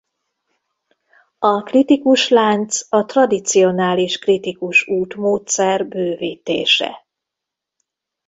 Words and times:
A 1.39 1.61
kritikus 1.63 2.29
lánc 2.29 2.79
a 2.89 3.05
tradicionális 3.05 4.19
kritikus 4.19 4.87
út 4.87 5.15
módszer 5.15 5.87
bővítése. 5.87 7.07